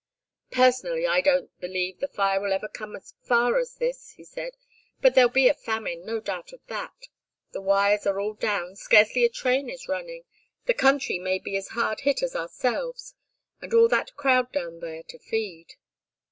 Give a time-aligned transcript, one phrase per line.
[0.49, 4.57] "Personally I don't believe the fire will ever come as far as this," he said.
[4.99, 7.03] "But there'll be a famine, no doubt of that.
[7.51, 10.23] The wires are all down, scarcely a train is running,
[10.65, 13.13] the country may be as hard hit as ourselves
[13.61, 15.75] and all that crowd down there to feed!"